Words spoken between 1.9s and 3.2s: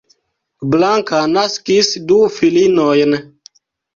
du filinojn.